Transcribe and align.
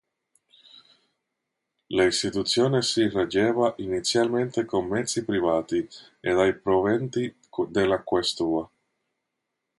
L'istituzione 1.91 2.81
si 2.81 3.07
reggeva 3.07 3.71
inizialmente 3.77 4.65
con 4.65 4.87
mezzi 4.87 5.23
privati 5.23 5.87
e 6.19 6.33
dai 6.33 6.55
proventi 6.55 7.31
della 7.69 8.01
questua. 8.01 8.67